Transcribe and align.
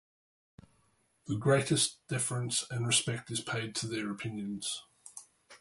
The 1.27 1.35
greatest 1.37 1.99
deference 2.07 2.65
and 2.71 2.87
respect 2.87 3.29
is 3.29 3.39
paid 3.39 3.75
to 3.75 3.87
their 3.87 4.09
opinions. 4.09 4.81